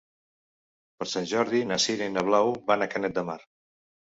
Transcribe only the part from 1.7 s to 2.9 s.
na Sira i na Blau van a